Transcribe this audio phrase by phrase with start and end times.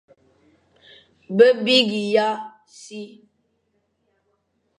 [1.35, 2.29] Be bîgha
[2.77, 3.01] si,